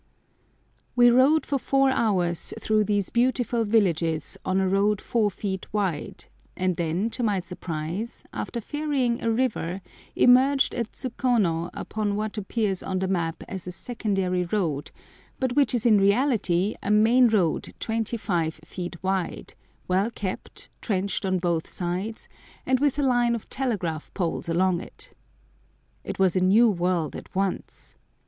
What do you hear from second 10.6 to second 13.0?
at Tsukuno upon what appears on